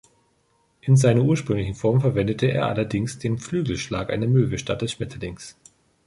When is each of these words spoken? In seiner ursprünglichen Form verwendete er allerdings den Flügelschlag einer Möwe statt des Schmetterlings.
In 0.79 0.97
seiner 0.97 1.21
ursprünglichen 1.21 1.75
Form 1.75 2.01
verwendete 2.01 2.47
er 2.47 2.65
allerdings 2.65 3.19
den 3.19 3.37
Flügelschlag 3.37 4.09
einer 4.09 4.25
Möwe 4.25 4.57
statt 4.57 4.81
des 4.81 4.93
Schmetterlings. 4.93 5.59